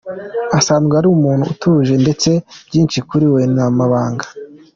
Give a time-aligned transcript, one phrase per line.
[0.57, 2.29] Asanzwe ari umuntu utuje, ndetse
[2.67, 4.25] byinshi kuri we ni amabanga.